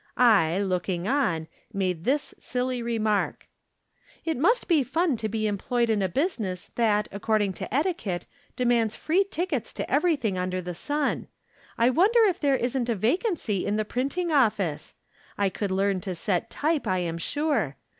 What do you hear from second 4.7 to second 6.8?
fun to be employed in a business